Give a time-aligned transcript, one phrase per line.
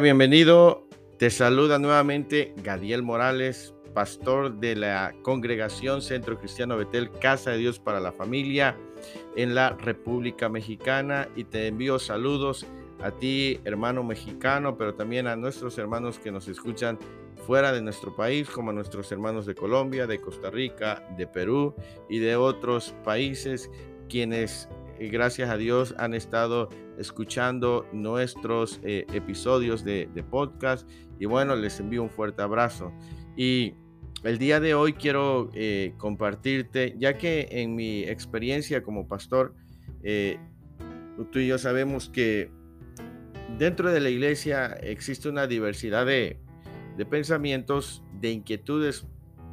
[0.00, 0.86] Bienvenido.
[1.18, 7.80] Te saluda nuevamente Gadiel Morales, pastor de la congregación Centro Cristiano Betel, Casa de Dios
[7.80, 8.76] para la Familia
[9.34, 11.28] en la República Mexicana.
[11.34, 12.64] Y te envío saludos
[13.00, 16.98] a ti, hermano mexicano, pero también a nuestros hermanos que nos escuchan
[17.46, 21.74] fuera de nuestro país, como a nuestros hermanos de Colombia, de Costa Rica, de Perú
[22.08, 23.68] y de otros países,
[24.08, 24.68] quienes
[25.00, 32.02] gracias a Dios han estado escuchando nuestros eh, episodios de, podcast y bueno, les envío
[32.02, 32.92] un fuerte abrazo.
[33.36, 33.74] Y
[34.24, 39.54] el día de hoy quiero eh, compartirte, ya que en mi experiencia como pastor,
[40.02, 40.38] eh,
[41.30, 42.50] tú y yo sabemos que
[43.58, 46.38] dentro de la iglesia existe una diversidad de,
[46.96, 49.06] de pensamientos, de inquietudes,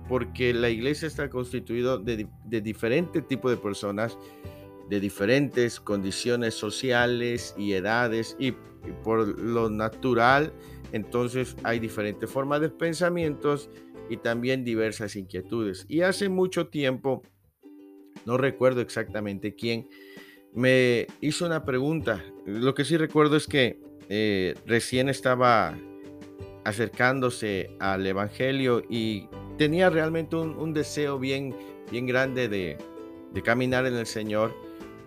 [0.08, 4.18] porque la iglesia está constituida de, de diferentes tipos de personas
[4.90, 8.54] de diferentes condiciones sociales y edades y,
[9.04, 10.54] por lo natural
[10.92, 13.70] entonces hay diferentes formas de pensamientos
[14.10, 15.86] y también diversas inquietudes.
[15.90, 17.22] Y hace mucho tiempo,
[18.26, 19.90] no recuerdo exactamente quién,
[20.54, 22.24] me hizo una pregunta.
[22.46, 25.78] Lo que sí recuerdo es que eh, recién estaba
[26.64, 31.54] acercándose al Evangelio y tenía realmente un, deseo bien,
[31.92, 32.78] bien grande de,
[33.34, 34.56] de caminar en el Señor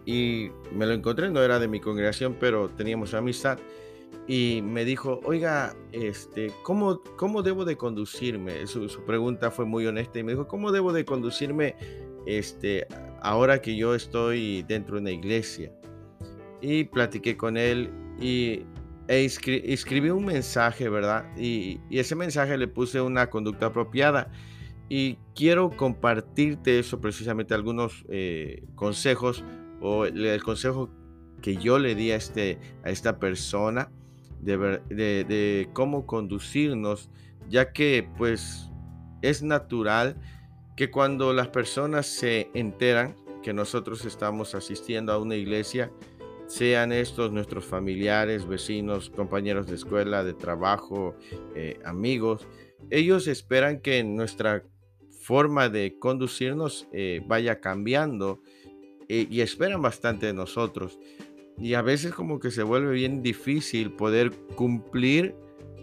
[0.08, 3.58] y me lo encontré, no era de mi congregación, pero teníamos amistad
[4.26, 8.66] y me dijo, oiga, este, ¿cómo, cómo debo de conducirme?
[8.66, 11.76] Su, pregunta fue muy honesta y me dijo, ¿cómo debo de conducirme
[12.24, 12.86] este,
[13.20, 15.70] ahora que yo estoy dentro de una iglesia?
[16.62, 18.62] Y platiqué con él y
[19.08, 21.26] e escribí un mensaje, ¿verdad?
[21.36, 24.32] Y, ese mensaje le puse una conducta apropiada.
[24.88, 29.44] Y quiero compartirte eso precisamente, algunos eh, consejos
[29.80, 30.90] o el consejo
[31.40, 33.90] que yo le di a, este, a esta persona
[34.40, 34.56] de,
[34.88, 37.10] de, cómo conducirnos,
[37.48, 38.70] ya que pues
[39.22, 40.16] es natural
[40.76, 45.90] que cuando las personas se enteran que nosotros estamos asistiendo a una iglesia,
[46.46, 51.14] sean estos nuestros familiares, vecinos, compañeros de escuela, de trabajo,
[51.54, 52.46] eh, amigos,
[52.90, 54.64] ellos esperan que nuestra
[55.20, 58.40] forma de conducirnos eh, vaya cambiando
[59.08, 60.98] eh, y esperan bastante de nosotros.
[61.58, 65.34] Y a veces como que se vuelve bien difícil poder cumplir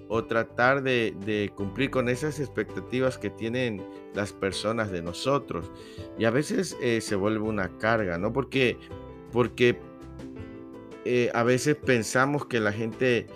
[0.07, 5.71] o tratar de, cumplir con esas expectativas que tienen las personas de nosotros.
[6.17, 8.31] Y a veces eh, se vuelve una carga, ¿no?
[8.31, 8.77] Porque,
[9.31, 9.79] porque
[11.03, 13.27] eh, a veces pensamos que la gente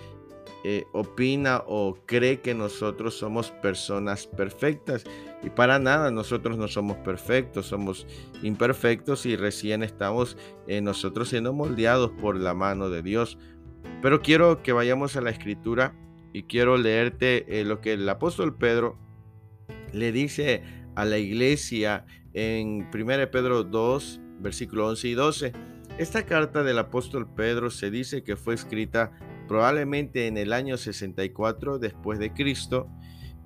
[0.92, 5.06] opina o cree que nosotros somos personas perfectas.
[5.42, 8.06] Y para nada, nosotros no somos perfectos, somos
[8.44, 13.38] imperfectos y recién estamos eh, nosotros siendo moldeados por la mano de Dios.
[14.02, 15.96] Pero quiero que vayamos a la escritura
[16.34, 18.98] y quiero leerte eh, lo que el apóstol Pedro
[19.94, 20.64] le dice
[20.96, 25.54] a la iglesia en 1 Pedro 2, versículo 11 y 12.
[25.98, 29.12] Esta carta del apóstol Pedro se dice que fue escrita
[29.48, 32.88] probablemente en el año 64 después de Cristo,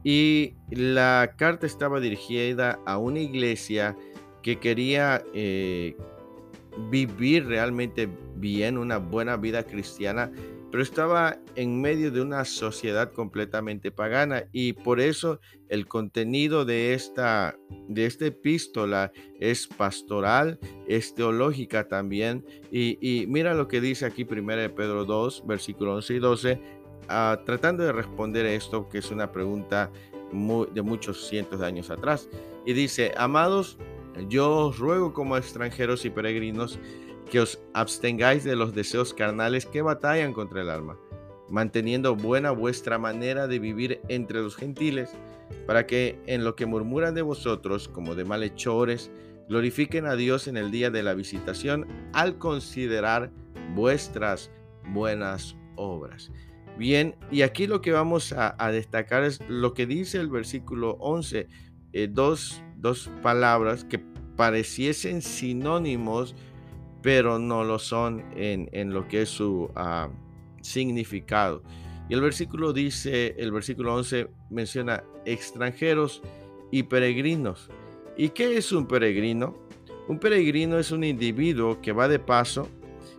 [0.04, 3.96] y la carta estaba dirigida a una iglesia
[4.42, 5.96] que quería eh,
[6.90, 10.32] vivir realmente bien, una buena vida cristiana,
[10.74, 16.96] pero estaba en medio de una sociedad completamente pagana y por eso el contenido de
[16.96, 17.56] esta,
[17.88, 22.44] de epístola es pastoral, es teológica también.
[22.72, 26.62] Y, mira lo que dice aquí 1 Pedro 2, versículos 11 y 12,
[27.10, 29.92] ah, tratando de responder esto, que es una pregunta
[30.74, 32.28] de muchos cientos de años atrás.
[32.66, 33.78] Y dice, amados,
[34.28, 36.80] yo os ruego como extranjeros y peregrinos,
[37.30, 40.98] que os abstengáis de los deseos carnales que batallan contra el alma,
[41.50, 45.12] manteniendo buena vuestra manera de vivir entre los gentiles,
[45.66, 49.12] para que en lo que murmuran de vosotros como de malhechores,
[49.50, 53.32] glorifiquen a Dios en el día de la visitación al considerar
[53.76, 54.52] vuestras
[54.90, 56.32] buenas obras.
[56.78, 61.48] Bien, y aquí lo que vamos a, destacar es lo que dice el versículo 11,
[61.94, 64.00] eh, dos, dos palabras que
[64.36, 66.36] pareciesen sinónimos,
[67.04, 70.10] pero no lo son en, lo que es su ah,
[70.62, 71.62] significado.
[72.10, 76.22] Y el versículo dice, el versículo 11 menciona extranjeros
[76.72, 77.70] y peregrinos.
[78.18, 79.56] ¿Y qué es un peregrino?
[80.08, 82.68] Un peregrino es un individuo que va de paso,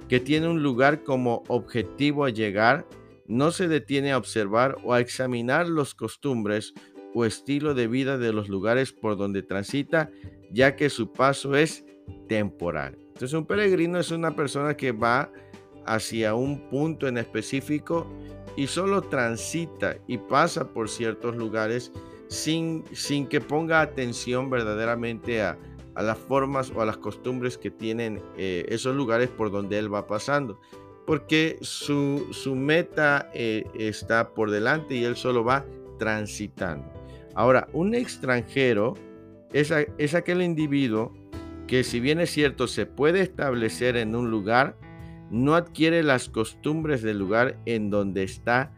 [0.08, 2.86] que tiene un lugar como objetivo a llegar,
[3.26, 6.74] no se detiene a observar o a examinar los costumbres
[7.14, 10.10] o estilo de vida de los lugares por donde transita,
[10.50, 11.84] ya que su paso es
[12.28, 12.98] temporal.
[12.98, 15.30] Entonces un peregrino es una persona que va
[15.86, 18.06] hacia un punto en específico
[18.56, 21.92] y solo transita y pasa por ciertos lugares
[22.28, 25.58] sin, sin que ponga atención verdaderamente a,
[25.96, 30.08] las formas o a las costumbres que tienen eh, esos lugares por donde él va
[30.08, 30.58] pasando.
[31.06, 35.64] Porque su, meta eh, está por delante y él solo va
[35.98, 36.90] transitando.
[37.34, 38.94] Ahora, un extranjero
[39.52, 41.12] es, es aquel individuo
[41.66, 44.76] que si bien es cierto se puede establecer en un lugar,
[45.30, 48.72] no adquiere las costumbres del lugar en donde está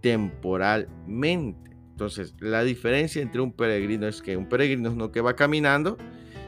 [0.00, 1.70] temporalmente.
[1.90, 5.98] Entonces, la diferencia entre un peregrino es que un peregrino es uno que va caminando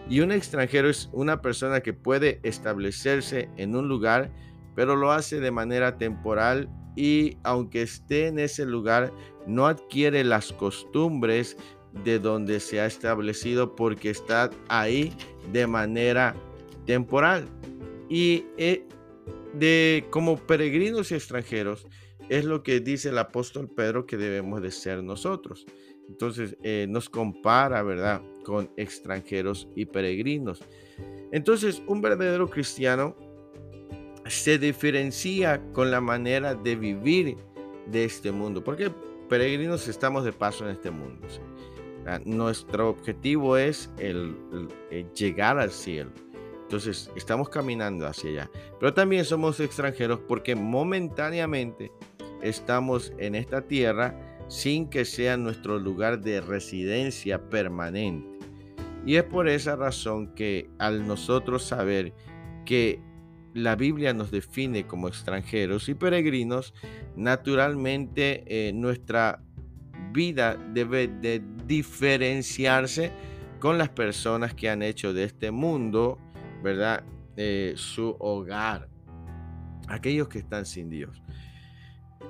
[0.08, 4.30] y un extranjero es una persona que puede establecerse en un lugar,
[4.74, 9.12] pero lo hace de manera temporal y aunque esté en ese lugar,
[9.46, 11.56] no adquiere las costumbres
[12.04, 15.12] de donde se ha establecido porque está ahí
[15.52, 16.34] de manera
[16.86, 17.46] temporal.
[18.08, 18.86] Y eh,
[19.54, 21.86] de como peregrinos y extranjeros
[22.28, 25.66] es lo que dice el apóstol Pedro que debemos de ser nosotros.
[26.08, 30.62] Entonces eh, nos compara, ¿verdad?, con extranjeros y peregrinos.
[31.32, 33.16] Entonces un verdadero cristiano
[34.26, 37.36] se diferencia con la manera de vivir
[37.86, 38.90] de este mundo, porque
[39.28, 41.26] peregrinos estamos de paso en este mundo.
[42.24, 44.36] Nuestro objetivo es el,
[45.14, 46.10] llegar al cielo.
[46.62, 48.50] Entonces estamos caminando hacia allá.
[48.80, 51.92] Pero también somos extranjeros porque momentáneamente
[52.40, 58.38] estamos en esta tierra sin que sea nuestro lugar de residencia permanente.
[59.06, 62.12] Y es por esa razón que al nosotros saber
[62.64, 63.00] que
[63.54, 66.74] la Biblia nos define como extranjeros y peregrinos,
[67.16, 69.42] naturalmente eh, nuestra
[70.12, 73.12] vida debe de diferenciarse
[73.58, 76.18] con las personas que han hecho de este mundo,
[76.62, 77.04] ¿verdad?
[77.36, 78.88] Eh, su hogar,
[79.88, 81.22] aquellos que están sin Dios.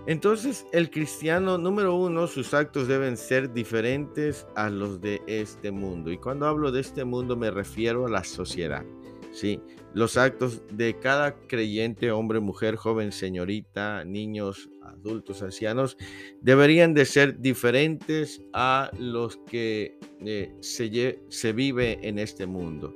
[0.07, 6.11] Entonces, el cristiano número uno, sus actos deben ser diferentes a los de este mundo.
[6.11, 8.85] Y cuando hablo de este mundo me refiero a la sociedad.
[9.33, 9.61] ¿Sí?
[9.95, 15.97] Los actos de cada creyente, hombre, mujer, joven, señorita, niños, adultos, ancianos,
[16.41, 22.95] deberían de ser diferentes a los que eh, se, se vive en este mundo.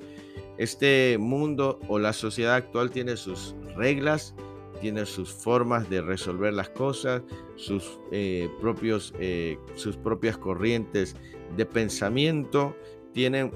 [0.59, 4.35] Este mundo o la sociedad actual tiene sus reglas,
[4.81, 7.23] tiene sus formas de resolver las cosas,
[7.57, 11.15] sus, eh, propios, eh, sus propias corrientes
[11.57, 12.75] de pensamiento,
[13.13, 13.51] tienen,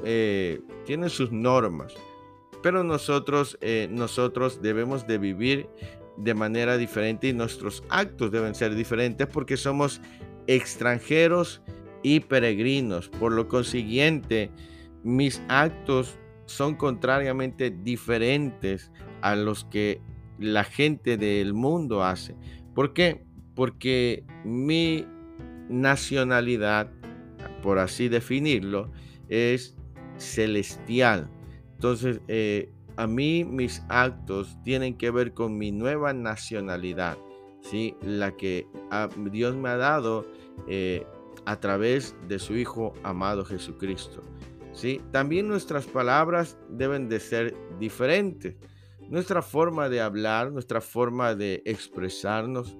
[0.86, 1.94] tienen sus normas
[2.62, 5.68] pero nosotros, eh, nosotros debemos de vivir
[6.16, 10.00] de manera diferente y nuestros actos deben ser diferentes porque somos
[10.46, 11.62] extranjeros
[12.02, 13.08] y peregrinos.
[13.08, 14.50] Por lo consiguiente,
[15.02, 18.90] mis actos son contrariamente diferentes
[19.22, 20.00] a los que
[20.38, 22.34] la gente del mundo hace.
[22.74, 23.24] ¿Por qué?
[23.54, 25.06] Porque mi
[25.68, 26.90] nacionalidad,
[27.62, 28.90] por así definirlo,
[29.28, 29.76] es
[30.16, 31.30] celestial.
[31.80, 37.16] Entonces, eh, a mí mis actos tienen que ver con mi nueva nacionalidad,
[37.62, 37.96] ¿sí?
[38.02, 38.66] la que
[39.32, 40.26] Dios me ha dado
[40.68, 41.06] eh,
[41.46, 44.22] a través de su Hijo amado Jesucristo.
[44.74, 45.00] ¿sí?
[45.10, 48.56] También nuestras palabras deben de ser diferentes.
[49.08, 52.76] Nuestra forma de hablar, nuestra forma de expresarnos,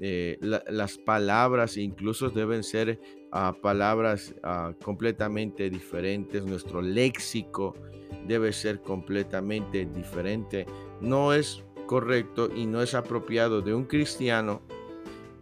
[0.00, 3.00] eh, las palabras incluso deben ser
[3.32, 7.74] ah, palabras ah, completamente diferentes, nuestro léxico
[8.26, 10.66] debe ser completamente diferente.
[11.00, 14.60] No es correcto y no es apropiado de un cristiano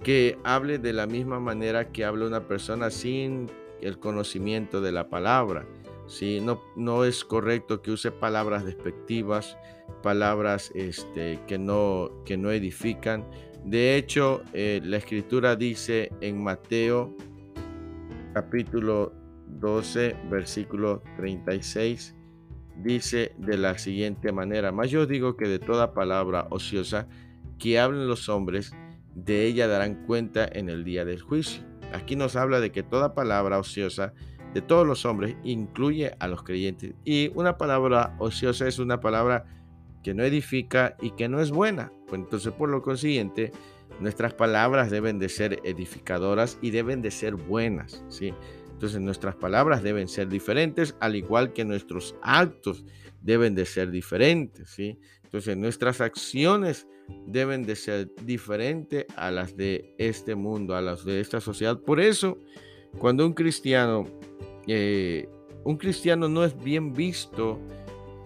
[0.03, 5.09] que hable de la misma manera que habla una persona sin el conocimiento de la
[5.09, 5.67] palabra.
[6.07, 6.41] ¿sí?
[6.41, 9.59] No, no es correcto que use palabras despectivas,
[10.03, 13.25] palabras este, que, no, que no edifican.
[13.67, 17.17] De hecho, eh, la escritura dice en Mateo
[18.33, 19.13] capítulo
[19.59, 22.15] 12, versículo 36,
[22.85, 27.09] dice de la siguiente manera, mas yo digo que de toda palabra ociosa
[27.59, 28.73] que hablen los hombres,
[29.17, 31.65] de ella darán cuenta en el día del juicio.
[31.93, 34.13] Aquí nos habla de que toda palabra ociosa
[34.55, 36.95] de todos los hombres incluye a los creyentes.
[37.05, 39.45] Y una palabra ociosa es una palabra
[40.07, 41.91] que no edifica y que no es buena.
[42.13, 43.51] Entonces, por lo consiguiente,
[43.99, 48.33] nuestras palabras deben de ser edificadoras y deben de ser buenas, ¿sí?
[48.71, 52.85] Entonces nuestras palabras deben ser diferentes, al igual que nuestros actos
[53.21, 54.97] deben de ser diferentes, ¿sí?
[55.25, 56.87] Entonces nuestras acciones
[57.27, 61.81] deben de ser diferentes a las de este mundo, a las de esta sociedad.
[61.81, 62.39] Por eso,
[63.01, 64.05] cuando un cristiano,
[64.69, 65.29] eh,
[65.65, 67.59] un cristiano no es bien visto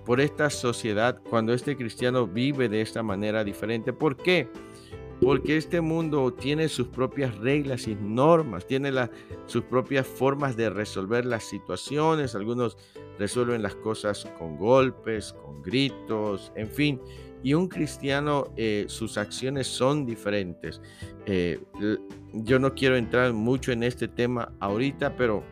[0.05, 3.93] por esta sociedad, cuando este cristiano vive de esta manera diferente.
[3.93, 4.49] ¿Por qué?
[5.21, 8.91] porque este mundo tiene sus propias reglas y normas, tiene
[9.47, 12.79] sus propias formas de resolver las situaciones, algunos
[13.19, 17.01] resuelven las cosas con golpes, con gritos, en fin.
[17.43, 20.81] Y un cristiano, eh, sus acciones son diferentes.
[21.27, 21.61] Eh,
[22.33, 25.43] yo no quiero entrar mucho en este tema ahorita, pero,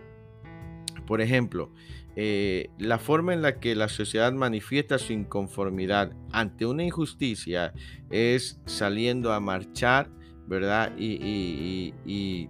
[1.06, 1.70] por ejemplo,
[2.20, 7.72] eh, la forma en la que la sociedad manifiesta su inconformidad ante una injusticia
[8.10, 10.10] es saliendo a marchar,
[10.48, 10.92] ¿verdad?
[10.98, 11.94] Y,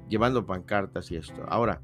[0.08, 1.44] llevando pancartas y esto.
[1.50, 1.82] Ahora,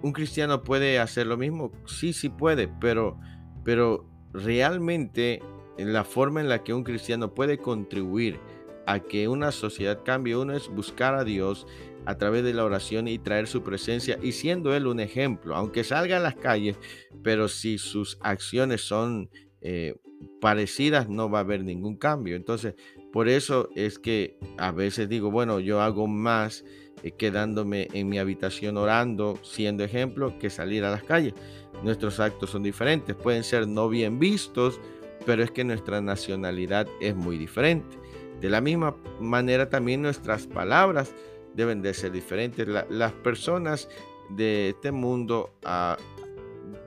[0.00, 1.72] ¿un cristiano puede hacer lo mismo?
[1.84, 3.20] Sí, sí puede, pero,
[3.64, 5.42] pero realmente
[5.76, 8.40] la forma en la que un cristiano puede contribuir
[8.86, 11.66] a que una sociedad cambie, uno es buscar a Dios
[12.06, 15.84] a través de la oración y traer su presencia y siendo Él un ejemplo, aunque
[15.84, 16.76] salga a las calles,
[17.22, 19.30] pero si sus acciones son
[19.60, 19.96] eh,
[20.40, 22.36] parecidas, no va a haber ningún cambio.
[22.36, 22.74] Entonces,
[23.12, 26.64] por eso es que a veces digo, bueno, yo hago más
[27.02, 31.34] eh, quedándome en mi habitación orando, siendo ejemplo, que salir a las calles.
[31.82, 34.80] Nuestros actos son diferentes, pueden ser no bien vistos,
[35.26, 37.98] pero es que nuestra nacionalidad es muy diferente.
[38.40, 41.14] De la misma manera también nuestras palabras
[41.60, 42.66] deben de ser diferentes.
[42.66, 43.88] las personas
[44.30, 45.98] de este mundo, ah,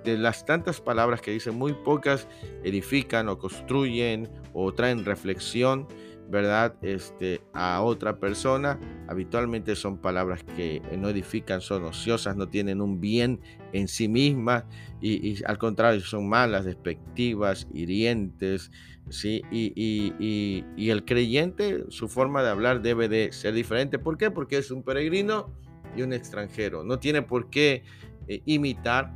[0.04, 2.28] de las tantas palabras que dicen, muy pocas
[2.64, 5.88] edifican o construyen o traen reflexión
[6.30, 6.76] ¿verdad?
[6.82, 8.80] Este, a otra persona.
[9.08, 13.40] Habitualmente son palabras que no edifican, son ociosas, no tienen un bien
[13.72, 14.66] en sí mismas
[15.02, 18.72] y, al contrario son malas, despectivas, hirientes.
[19.10, 19.42] ¿sí?
[19.52, 24.00] Y, el creyente, su forma de hablar debe de ser diferente.
[24.00, 24.32] ¿Por qué?
[24.32, 25.54] Porque es un peregrino
[25.96, 26.84] y un extranjero.
[26.84, 27.84] No tiene por qué
[28.28, 29.14] eh, imitar,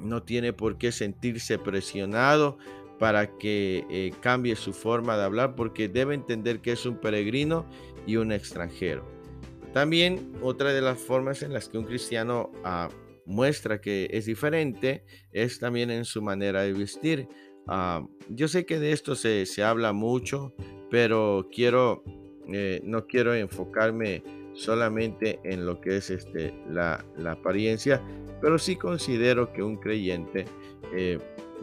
[0.00, 2.58] no tiene por qué sentirse presionado
[3.00, 7.64] para que eh, cambie su forma de hablar porque debe entender que es un peregrino
[8.06, 9.04] y un extranjero.
[9.72, 12.90] También otra de las formas en las que un cristiano ah,
[13.24, 15.02] muestra que es diferente
[15.32, 17.26] es también en su manera de vestir.
[17.66, 20.52] Ah, yo sé que de esto se, habla mucho,
[20.90, 22.04] pero quiero,
[22.52, 28.02] eh, no quiero enfocarme solamente en lo que es este, la, apariencia,
[28.42, 30.44] pero sí considero que un creyente
[30.94, 31.18] eh,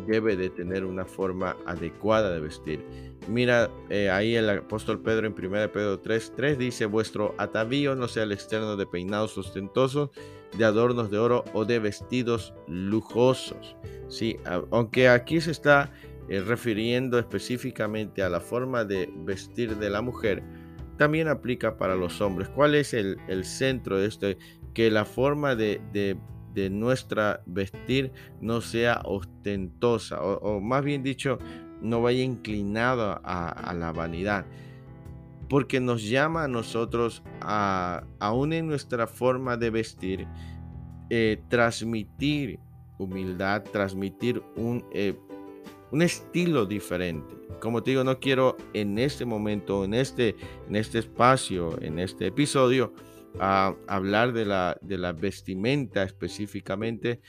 [0.05, 2.85] debe de tener una forma adecuada de vestir.
[3.27, 8.07] Mira, eh, ahí el apóstol Pedro en 1 Pedro 3, 3 dice, vuestro atavío no
[8.07, 10.11] sea el externo de peinados ostentosos,
[10.57, 13.75] de adornos de oro o de vestidos lujosos.
[14.07, 14.37] Sí,
[14.71, 15.91] aunque aquí se está
[16.29, 20.43] eh, refiriendo específicamente a la forma de vestir de la mujer,
[20.97, 22.49] también aplica para los hombres.
[22.49, 24.27] ¿Cuál es el, centro de esto?
[24.73, 26.17] Que la forma de, de
[26.57, 28.11] de nuestra vestir
[28.41, 31.37] no sea ostentosa o, más bien dicho,
[31.81, 34.47] no vaya inclinado a, la vanidad.
[35.49, 40.27] Porque nos llama a nosotros, a, aún en nuestra forma de vestir,
[41.11, 42.59] eh, transmitir
[42.97, 45.15] humildad, transmitir un, eh,
[45.91, 47.35] un estilo diferente.
[47.61, 50.35] Como te digo, no quiero en este momento, en este,
[50.67, 52.93] en este espacio, en este episodio,
[53.39, 57.21] a hablar de la, de la vestimenta específicamente,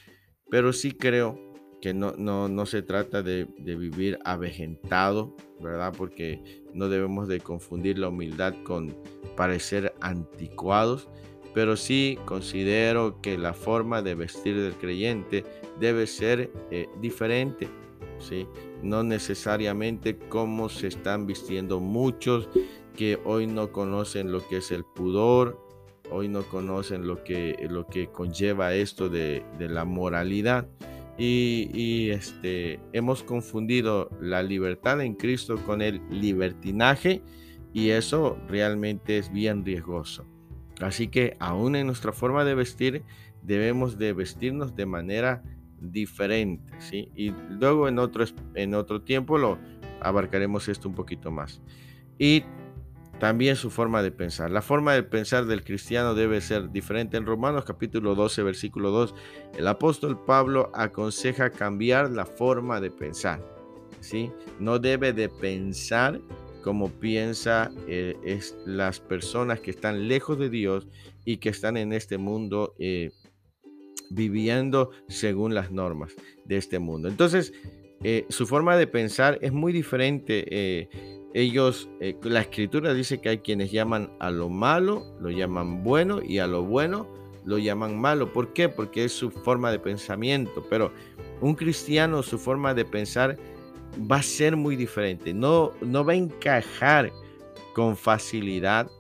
[0.50, 1.48] pero sí creo
[1.80, 5.94] que no, no, no se trata de, vivir avejentado, ¿verdad?
[5.96, 8.96] Porque no debemos de confundir la humildad con
[9.36, 11.08] parecer anticuados,
[11.54, 15.44] pero sí considero que la forma de vestir del creyente
[15.78, 17.68] debe ser eh, diferente,
[18.18, 18.46] ¿sí?
[18.82, 22.48] No necesariamente como se están vistiendo muchos
[22.96, 25.67] que hoy no conocen lo que es el pudor,
[26.10, 30.68] hoy no conocen lo que, lo que conlleva esto de, la moralidad.
[31.16, 37.22] Y, este, hemos confundido la libertad en Cristo con el libertinaje
[37.72, 40.26] y eso realmente es bien riesgoso.
[40.80, 43.02] Así que aún en nuestra forma de vestir
[43.42, 45.42] debemos de vestirnos de manera
[45.80, 47.10] diferente, ¿sí?
[47.14, 48.24] Y luego en otro,
[48.54, 49.58] en otro tiempo lo
[50.00, 51.60] abarcaremos esto un poquito más.
[52.18, 52.44] Y
[53.18, 54.50] también su forma de pensar.
[54.50, 57.16] La forma de pensar del cristiano debe ser diferente.
[57.16, 59.14] En Romanos capítulo 12, versículo 2,
[59.56, 63.44] el apóstol Pablo aconseja cambiar la forma de pensar.
[64.00, 64.30] ¿sí?
[64.60, 66.20] No debe de pensar
[66.62, 70.86] como piensa eh, es las personas que están lejos de Dios
[71.24, 73.10] y que están en este mundo eh,
[74.10, 77.08] viviendo según las normas de este mundo.
[77.08, 77.52] Entonces,
[78.04, 80.88] eh, su forma de pensar es muy diferente
[81.40, 86.20] ellos, eh, la escritura dice que hay quienes llaman a lo malo, lo llaman bueno
[86.22, 87.06] y a lo bueno
[87.44, 88.32] lo llaman malo.
[88.32, 88.68] ¿Por qué?
[88.68, 90.66] Porque es su forma de pensamiento.
[90.68, 90.92] Pero
[91.40, 93.38] un cristiano, su forma de pensar
[94.10, 95.32] va a ser muy diferente.
[95.32, 97.12] No, no va a encajar
[97.72, 98.90] con facilidad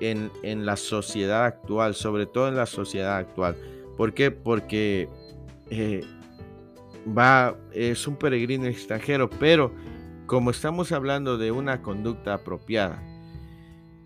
[0.00, 0.30] en,
[0.66, 3.56] la sociedad actual, sobre todo en la sociedad actual.
[3.96, 4.30] ¿Por qué?
[4.30, 5.08] Porque
[5.70, 6.02] eh,
[7.06, 9.72] va, es un peregrino extranjero, pero
[10.26, 13.00] como estamos hablando de una conducta apropiada,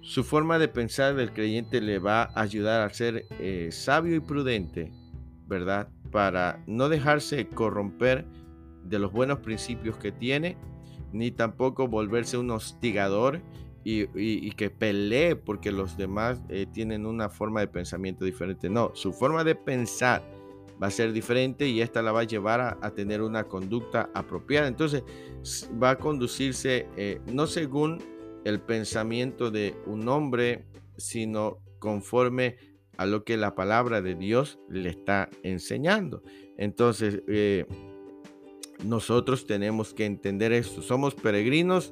[0.03, 4.21] su forma de pensar del creyente le va a ayudar a ser eh, sabio y
[4.21, 4.93] prudente,
[5.47, 5.89] ¿verdad?
[6.11, 8.27] Para no dejarse corromper
[8.85, 10.57] de los buenos principios que tiene,
[11.13, 13.41] ni tampoco volverse un hostigador
[13.83, 18.69] y, que pelee porque los demás eh, tienen una forma de pensamiento diferente.
[18.69, 20.23] No, su forma de pensar
[20.83, 24.69] va a ser diferente y esta la va a llevar a, tener una conducta apropiada.
[24.69, 25.05] Entonces
[25.83, 27.99] va a conducirse eh, no según
[28.45, 30.65] el pensamiento de un hombre,
[30.97, 32.57] sino conforme
[32.97, 36.23] a lo que la palabra de Dios le está enseñando.
[36.57, 37.67] Entonces, eh,
[38.85, 40.83] nosotros tenemos que entender esto.
[40.83, 41.91] Somos peregrinos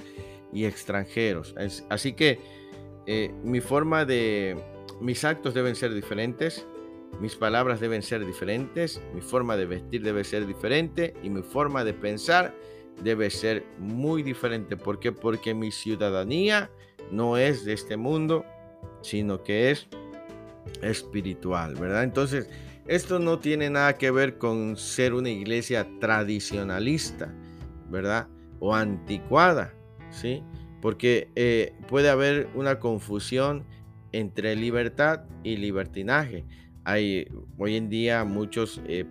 [0.52, 1.54] y extranjeros.
[1.88, 2.38] así que
[3.06, 4.56] eh, mi forma de,
[5.00, 6.66] mis actos deben ser diferentes,
[7.20, 11.84] mis palabras deben ser diferentes, mi forma de vestir debe ser diferente y mi forma
[11.84, 12.54] de pensar
[13.02, 14.76] debe ser muy diferente.
[14.76, 15.12] ¿Por qué?
[15.12, 16.70] Porque mi ciudadanía
[17.10, 18.44] no es de este mundo,
[19.02, 19.88] sino que es
[20.82, 22.04] espiritual, ¿verdad?
[22.04, 22.48] Entonces,
[22.86, 27.34] esto no tiene nada que ver con ser una iglesia tradicionalista,
[27.90, 28.28] ¿verdad?
[28.60, 29.74] O anticuada.
[30.10, 30.42] ¿sí?
[30.80, 33.64] Porque eh, puede haber una confusión
[34.12, 36.44] entre libertad y libertinaje.
[36.88, 39.04] Hoy en día muchos eh,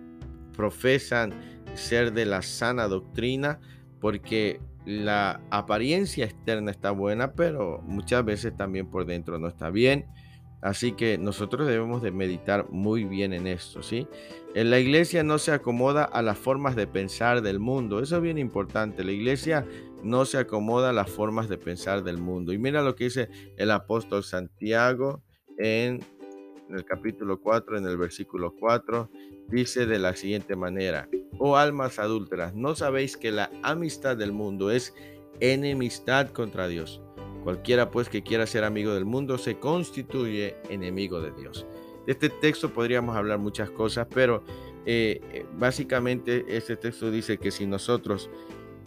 [0.56, 1.32] profesan
[1.74, 3.60] ser de la sana doctrina
[4.00, 10.06] porque la apariencia externa está buena, pero muchas veces también por dentro no está bien.
[10.60, 14.08] Así que nosotros debemos de meditar muy bien en esto, ¿sí?
[14.56, 18.00] En la iglesia no se acomoda a las formas de pensar del mundo.
[18.00, 19.04] Eso es bien importante.
[19.04, 19.64] La iglesia
[20.02, 22.52] no se acomoda a las formas de pensar del mundo.
[22.52, 25.22] Y mira lo que dice el apóstol Santiago
[25.58, 26.00] en,
[26.74, 29.10] el capítulo 4, en el versículo 4.
[29.48, 34.70] Dice de la siguiente manera, oh almas adúlteras, ¿no sabéis que la amistad del mundo
[34.70, 34.94] es
[35.40, 37.00] enemistad contra Dios?
[37.44, 41.66] Cualquiera pues que quiera ser amigo del mundo se constituye enemigo de Dios.
[42.06, 44.42] De este texto podríamos hablar muchas cosas, pero
[44.86, 48.30] eh, eh, básicamente este texto dice que si nosotros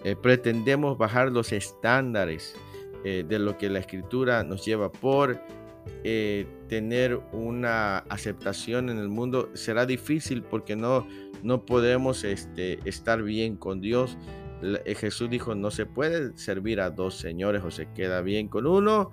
[0.03, 2.55] eh, pretendemos bajar los estándares
[3.03, 5.39] de lo que la escritura nos lleva por
[6.71, 11.05] tener una aceptación en el mundo, será difícil porque no,
[11.43, 14.17] no podemos este, estar bien con Dios
[14.61, 18.67] eh, Jesús dijo, no se puede servir a dos señores o se queda bien con
[18.67, 19.11] uno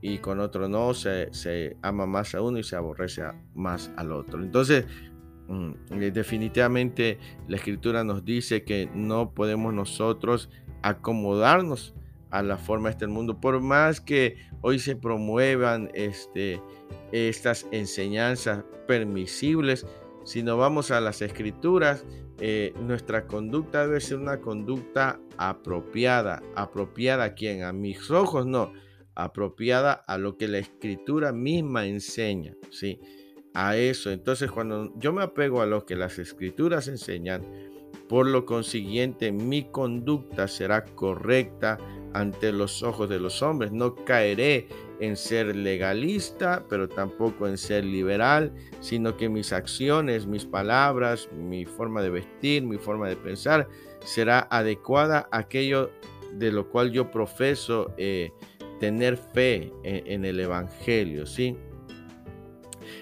[0.00, 3.22] y con otro no, se, ama más a uno y se aborrece
[3.54, 4.40] más al otro.
[4.40, 4.84] Entonces,
[5.48, 10.50] mm, eh, definitivamente la escritura nos dice que no podemos nosotros
[10.82, 11.94] acomodarnos
[12.32, 16.60] a la forma este mundo, por más que hoy se promuevan este,
[17.12, 19.86] estas enseñanzas permisibles,
[20.24, 22.06] si no vamos a las escrituras,
[22.40, 26.42] eh, nuestra conducta debe ser una conducta apropiada.
[26.54, 27.64] ¿Apropiada a quién?
[27.64, 28.72] A mis ojos, no.
[29.14, 33.00] Apropiada a lo que la escritura misma enseña, ¿sí?
[33.52, 34.10] A eso.
[34.10, 37.44] Entonces, cuando yo me apego a lo que las escrituras enseñan,
[38.08, 41.78] por lo consiguiente, mi conducta será correcta
[42.14, 43.72] ante los ojos de los hombres.
[43.72, 44.68] No caeré
[45.00, 51.64] en ser legalista, pero tampoco en ser liberal, sino que mis acciones, mis palabras, mi
[51.64, 53.68] forma de vestir, mi forma de pensar
[54.04, 55.90] será adecuada a aquello
[56.34, 58.30] de lo cual yo profeso eh,
[58.80, 61.56] tener fe en, el Evangelio, ¿sí?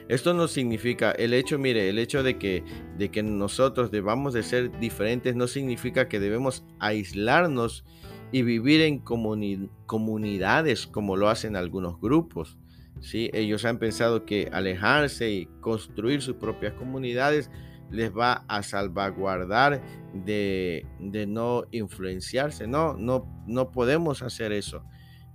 [0.08, 2.64] Esto no significa, el hecho, mire, el hecho de que,
[2.98, 7.84] de que nosotros debamos de ser diferentes no significa que debemos aislarnos
[8.32, 12.58] y vivir en comunidades como lo hacen algunos grupos.
[13.00, 13.30] ¿sí?
[13.32, 17.50] Ellos han pensado que alejarse y construir sus propias comunidades
[17.90, 19.82] les va a salvaguardar
[20.14, 20.86] de,
[21.28, 22.66] no influenciarse.
[22.66, 24.84] No, no, no podemos hacer eso.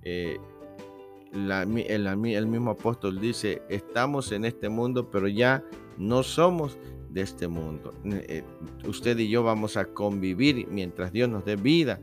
[0.03, 0.37] Eh,
[1.33, 5.63] el, mismo apóstol dice, estamos en este mundo, pero ya
[5.97, 6.77] no somos
[7.09, 7.93] de este mundo.
[8.05, 8.43] Eh,
[8.87, 11.99] usted y yo vamos a convivir mientras Dios nos dé vida.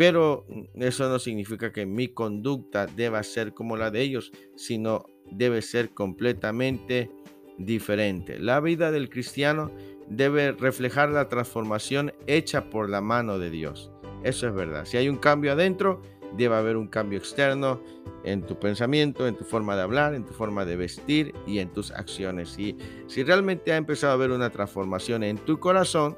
[0.00, 5.60] Pero eso no significa que mi conducta deba ser como la de ellos, sino debe
[5.60, 7.10] ser completamente
[7.58, 8.38] diferente.
[8.38, 9.70] La vida del cristiano
[10.08, 13.90] debe reflejar la transformación hecha por la mano de Dios.
[14.24, 14.86] Eso es verdad.
[14.86, 16.00] Si hay un cambio adentro,
[16.34, 17.82] debe haber un cambio externo
[18.24, 21.74] en tu pensamiento, en tu forma de hablar, en tu forma de vestir y en
[21.74, 22.58] tus acciones.
[22.58, 22.74] Y
[23.06, 26.16] si realmente ha empezado a haber una transformación en tu corazón,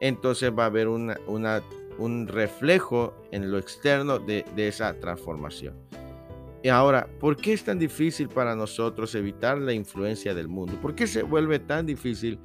[0.00, 1.62] entonces va a haber una, una
[1.98, 5.74] un reflejo en lo externo de, esa transformación.
[6.62, 10.80] Y ahora, ¿por qué es tan difícil para nosotros evitar la influencia del mundo?
[10.80, 12.38] ¿Por qué se vuelve tan difícil,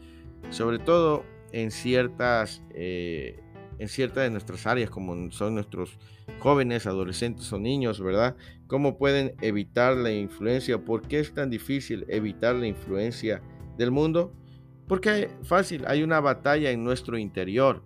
[0.50, 3.40] sobre todo en ciertas, eh,
[3.78, 5.98] en ciertas de nuestras áreas, como son nuestros
[6.40, 8.36] jóvenes, adolescentes o niños, ¿verdad?
[8.68, 10.78] ¿Cómo pueden evitar la influencia?
[10.84, 13.42] ¿Por qué es tan difícil evitar la influencia
[13.78, 14.34] del mundo?
[14.88, 17.84] Porque fácil, hay una batalla en nuestro interior.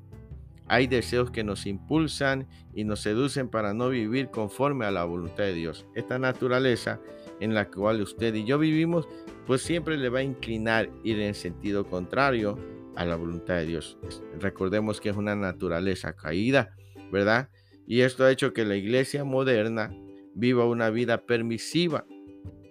[0.67, 5.43] Hay deseos que nos impulsan y nos seducen para no vivir conforme a la voluntad
[5.43, 5.86] de Dios.
[5.95, 6.99] Esta naturaleza
[7.39, 9.08] en la cual usted y yo vivimos,
[9.45, 12.58] pues siempre le va a inclinar ir en sentido contrario
[12.95, 13.97] a la voluntad de Dios.
[14.39, 16.76] Recordemos que es una naturaleza caída,
[17.12, 17.49] ¿verdad?
[17.86, 19.93] Y esto ha hecho que la iglesia moderna
[20.36, 22.06] viva una vida permisiva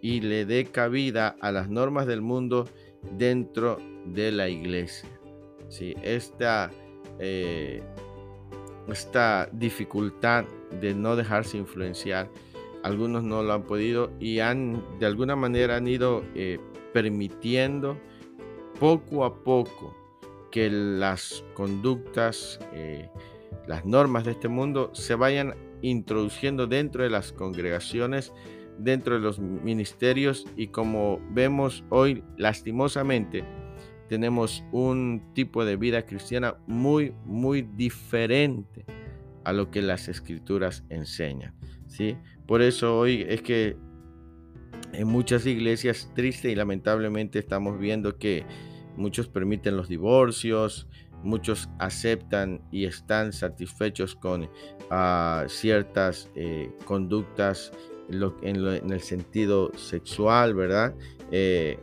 [0.01, 2.69] y le dé cabida a las normas del mundo
[3.19, 5.09] dentro de la iglesia.
[5.69, 6.71] Sí, esta,
[7.25, 7.81] eh,
[8.89, 10.45] esta dificultad
[10.81, 12.29] de no dejarse influenciar,
[12.83, 16.59] algunos no lo han podido y han de alguna manera han ido eh,
[16.93, 17.97] permitiendo
[18.81, 19.97] poco a poco
[20.51, 23.09] que las conductas, eh,
[23.69, 28.33] las normas de este mundo se vayan introduciendo dentro de las congregaciones,
[28.79, 33.45] dentro de los ministerios y como vemos hoy lastimosamente,
[34.13, 38.85] tenemos un tipo de vida cristiana muy, muy diferente
[39.43, 41.55] a lo que las escrituras enseñan.
[41.87, 42.19] ¿sí?
[42.47, 43.75] Por eso hoy es que
[44.93, 48.45] en muchas iglesias, triste y lamentablemente, estamos viendo que
[48.99, 50.89] muchos permiten los divorcios,
[51.23, 54.51] muchos aceptan y están satisfechos con
[54.91, 57.73] ah, ciertas eh, conductas
[58.43, 60.95] en, el sentido sexual, ¿verdad?
[61.31, 61.79] Eh,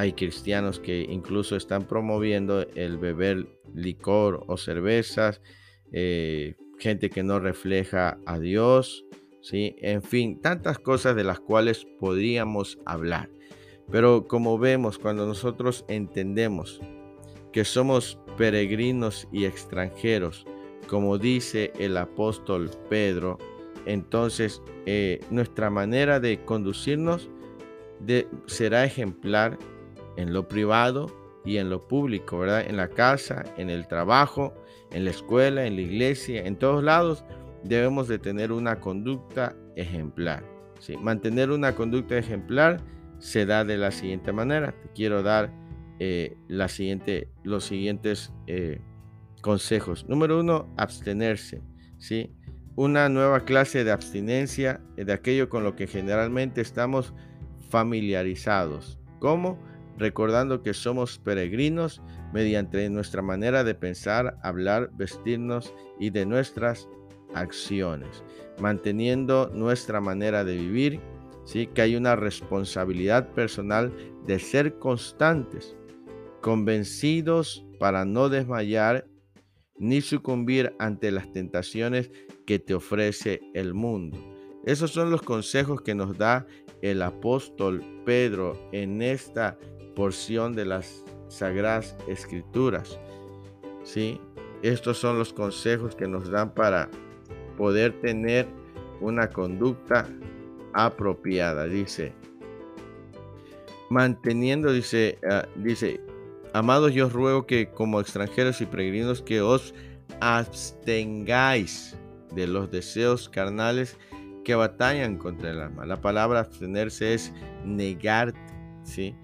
[0.00, 5.42] hay cristianos que incluso están promoviendo el beber licor o cervezas,
[5.92, 9.04] eh, gente que no refleja a Dios,
[9.42, 9.76] ¿sí?
[9.82, 13.28] En fin, tantas cosas de las cuales podríamos hablar.
[13.90, 16.80] Pero como vemos, cuando nosotros entendemos
[17.52, 20.46] que somos peregrinos y extranjeros,
[20.88, 23.36] como dice el apóstol Pedro,
[23.84, 27.28] entonces eh, nuestra manera de conducirnos
[28.46, 29.58] será ejemplar
[30.20, 31.10] en lo privado
[31.44, 32.64] y en lo público, ¿verdad?
[32.66, 34.54] En la casa, en el trabajo,
[34.90, 37.24] en la escuela, en la iglesia, en todos lados
[37.64, 40.44] debemos de tener una conducta ejemplar.
[40.78, 40.96] ¿sí?
[40.96, 42.80] Mantener una conducta ejemplar
[43.18, 44.72] se da de la siguiente manera.
[44.72, 45.52] Te quiero dar
[45.98, 46.72] eh, los
[47.64, 48.80] siguientes eh,
[49.42, 50.06] consejos.
[50.08, 51.62] Número uno, abstenerse.
[51.98, 52.34] ¿sí?
[52.76, 57.14] Una nueva clase de abstinencia de aquello con lo que generalmente estamos
[57.68, 58.98] familiarizados.
[59.18, 59.58] ¿Cómo?
[60.00, 62.00] Recordando que somos peregrinos
[62.32, 66.88] mediante nuestra manera de pensar, hablar, vestirnos y de nuestras
[67.34, 68.24] acciones,
[68.58, 71.00] manteniendo nuestra manera de vivir
[71.44, 71.66] ¿sí?
[71.66, 73.92] que hay una responsabilidad personal
[74.24, 75.76] de ser constantes,
[76.40, 79.06] convencidos para no desmayar
[79.76, 82.10] ni sucumbir ante las tentaciones
[82.46, 84.16] que te ofrece el mundo.
[84.64, 86.46] Esos son los consejos que nos da
[86.80, 89.58] el apóstol Pedro en esta
[89.94, 92.98] porción de las Sagradas Escrituras.
[93.84, 94.20] ¿Sí?
[94.62, 96.90] Estos son los consejos que nos dan para
[97.56, 98.46] poder tener
[99.00, 100.06] una conducta
[100.74, 101.64] apropiada.
[101.64, 102.12] Dice,
[103.88, 106.00] manteniendo, dice, ah, dice,
[106.52, 109.74] amados, yo os ruego que como extranjeros y peregrinos que os
[110.20, 111.96] abstengáis
[112.34, 113.96] de los deseos carnales
[114.44, 115.86] que batallan contra el alma.
[115.86, 117.32] La palabra abstenerse es
[117.64, 118.32] negar,
[118.84, 119.14] ¿sí?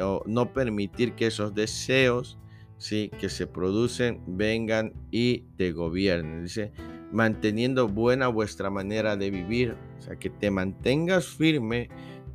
[0.00, 2.38] O no permitir que esos deseos
[2.78, 3.10] ¿sí?
[3.18, 6.44] que se producen vengan y te gobiernen.
[6.44, 6.72] Dice,
[7.12, 9.76] manteniendo buena vuestra manera de vivir.
[9.98, 11.88] O sea, que te mantengas firme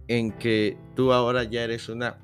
[0.08, 2.20] en que tú ahora ya eres una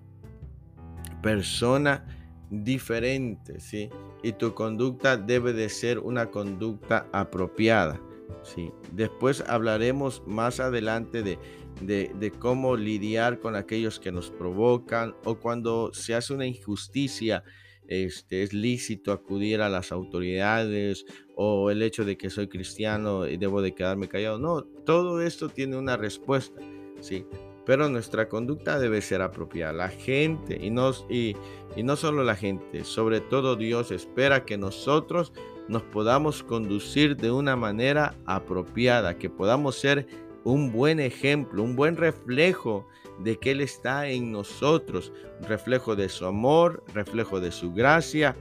[1.21, 2.05] persona
[2.49, 3.89] diferente, ¿sí?
[4.21, 7.99] Y tu conducta debe de ser una conducta apropiada,
[8.43, 8.71] ¿sí?
[8.93, 11.39] Después hablaremos más adelante de,
[11.81, 17.43] de, cómo lidiar con aquellos que nos provocan o cuando se hace una injusticia
[17.87, 21.05] este, es lícito acudir a las autoridades
[21.35, 24.39] o el hecho de que soy cristiano y debo de quedarme callado.
[24.39, 26.61] No, todo esto tiene una respuesta,
[27.01, 27.25] ¿sí?
[27.65, 29.73] Pero nuestra conducta debe ser apropiada.
[29.73, 31.35] La gente, y no, y,
[31.75, 35.33] y no solo la gente, sobre todo Dios espera que nosotros
[35.67, 40.07] nos podamos conducir de una manera apropiada, que podamos ser
[40.43, 42.87] un buen ejemplo, un buen reflejo
[43.19, 45.13] de que Él está en nosotros,
[45.47, 48.35] reflejo de su amor, reflejo de su gracia,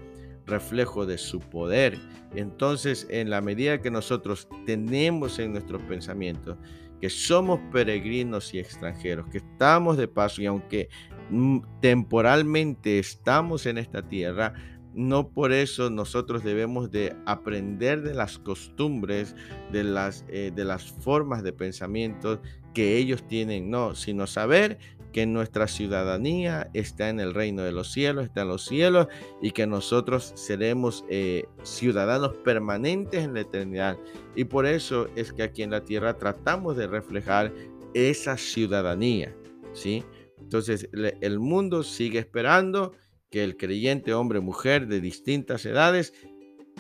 [0.47, 1.99] reflejo de su poder.
[2.35, 6.57] Entonces, en la medida que nosotros tenemos en nuestros pensamientos
[7.01, 10.89] que somos peregrinos y extranjeros, que estamos de paso y aunque
[11.31, 14.55] mm, temporalmente estamos en esta tierra,
[14.95, 19.35] no por eso nosotros debemos de aprender de las costumbres,
[19.73, 22.41] de las, eh, de las formas de pensamiento
[22.75, 24.79] que ellos tienen, no, sino saber
[25.13, 29.09] que nuestra ciudadanía está en el reino de los cielos, está en los cielos
[29.43, 33.99] y que nosotros seremos eh, ciudadanos permanentes en la eternidad.
[34.35, 37.53] Y por eso es que aquí en la tierra tratamos de reflejar
[37.93, 39.37] esa ciudadanía,
[39.75, 40.03] ¿sí?
[40.41, 40.89] Entonces
[41.21, 42.93] el mundo sigue esperando
[43.33, 46.15] que el creyente hombre o mujer de distintas edades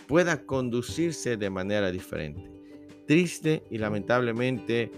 [0.06, 2.52] pueda conducirse de manera diferente.
[3.06, 4.92] Triste y lamentablemente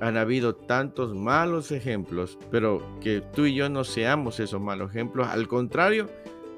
[0.00, 5.26] han habido tantos malos ejemplos, pero que tú y yo no seamos esos malos ejemplos,
[5.26, 6.08] al contrario,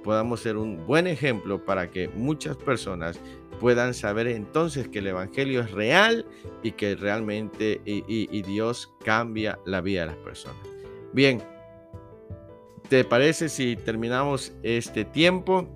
[0.05, 3.19] podamos ser un buen ejemplo para que muchas personas
[3.59, 6.27] puedan saber entonces que el Evangelio es real
[6.63, 10.69] y que realmente y, Dios cambia la vida de las personas.
[11.13, 11.43] Bien,
[12.89, 15.75] ¿Te parece si terminamos este tiempo?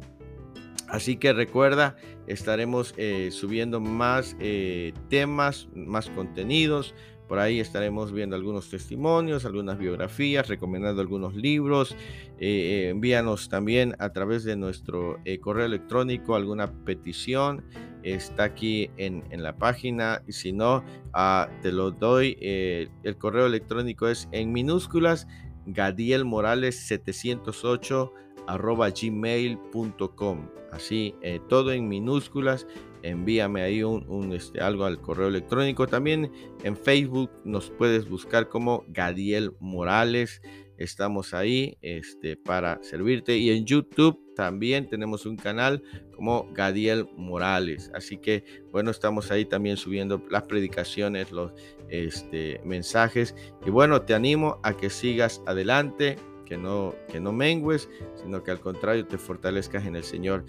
[0.88, 6.95] Así que recuerda, estaremos eh, subiendo más eh, temas, más contenidos.
[7.27, 11.97] Por ahí estaremos viendo algunos testimonios, algunas biografías, recomendando algunos libros.
[12.38, 17.64] Eh, envíanos también a través de nuestro correo electrónico alguna petición.
[18.05, 20.23] Está aquí en, la página.
[20.29, 22.37] Y si no, ah, te lo doy.
[22.40, 25.27] el correo electrónico es en minúsculas
[25.66, 28.12] Gadiel Morales 708
[28.46, 30.48] arroba gmail.com.
[30.72, 32.66] Así, eh, todo en minúsculas.
[33.02, 35.87] Envíame ahí un, este, algo al correo electrónico.
[35.87, 36.33] También
[36.64, 40.40] en Facebook nos puedes buscar como Gadiel Morales.
[40.79, 43.37] Estamos ahí este, para servirte.
[43.37, 45.83] Y en YouTube también tenemos un canal
[46.15, 47.91] como Gadiel Morales.
[47.95, 51.53] Así que, bueno, estamos ahí también subiendo las predicaciones, los
[51.89, 53.35] este, mensajes.
[53.65, 57.89] Y bueno, te animo a que sigas adelante, que no, que no mengues,
[58.23, 60.45] sino que al contrario te fortalezcas en el Señor.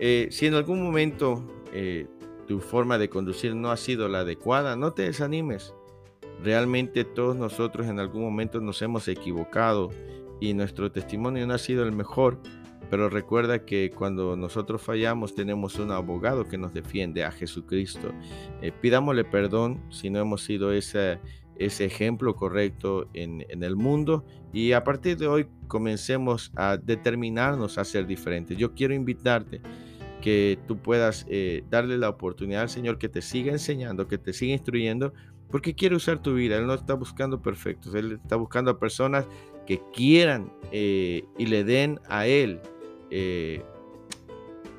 [0.00, 2.06] Eh, si en algún momento eh,
[2.46, 5.74] tu forma de conducir no ha sido la adecuada, no te desanimes.
[6.42, 9.90] Realmente todos nosotros en algún momento nos hemos equivocado
[10.40, 12.38] y nuestro testimonio no ha sido el mejor,
[12.90, 18.12] pero recuerda que cuando nosotros fallamos tenemos un abogado que nos defiende, a Jesucristo.
[18.62, 21.18] Eh, pidámosle perdón si no hemos sido ese,
[21.58, 27.84] ese ejemplo correcto en, el mundo y a partir de hoy comencemos a determinarnos a
[27.84, 28.56] ser diferentes.
[28.56, 29.60] Yo quiero invitarte
[30.22, 34.32] que tú puedas eh, darle la oportunidad al Señor que te siga enseñando, que te
[34.32, 35.12] siga instruyendo
[35.50, 36.56] porque quiere usar tu vida.
[36.56, 39.26] Él no está buscando perfectos, Él está buscando a personas
[39.66, 42.60] que quieran eh, y le den a Él
[43.10, 43.62] eh,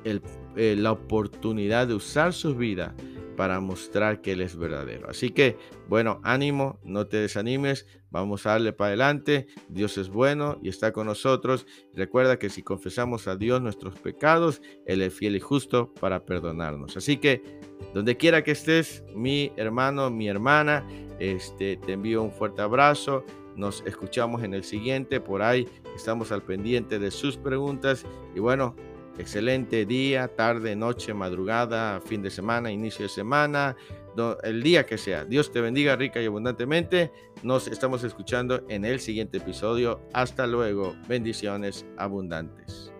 [0.04, 2.94] eh, la oportunidad de usar su vida
[3.36, 5.08] para mostrar que Él es verdadero.
[5.08, 5.56] Así que,
[5.88, 9.46] bueno, ánimo, no te desanimes, vamos a darle para adelante.
[9.68, 11.66] Dios es bueno y está con nosotros.
[11.94, 16.96] Recuerda que si confesamos a Dios nuestros pecados, Él es fiel y justo para perdonarnos.
[16.96, 17.42] Así que,
[17.94, 20.86] donde quiera que estés, mi hermano, mi hermana,
[21.18, 23.24] este, te envío un fuerte abrazo.
[23.56, 25.20] Nos escuchamos en el siguiente.
[25.20, 28.06] Por ahí estamos al pendiente de sus preguntas.
[28.34, 28.74] Y bueno,
[29.18, 33.76] excelente día, tarde, noche, madrugada, fin de semana, inicio de semana,
[34.42, 35.24] el día que sea.
[35.24, 37.12] Dios te bendiga rica y abundantemente.
[37.42, 40.00] Nos estamos escuchando en el siguiente episodio.
[40.12, 40.94] Hasta luego.
[41.08, 42.92] Bendiciones abundantes.